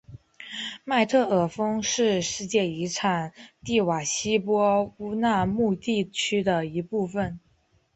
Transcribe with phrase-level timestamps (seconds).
[0.83, 7.39] 麦特尔峰是世界遗产蒂瓦希波乌纳穆地区的一部分。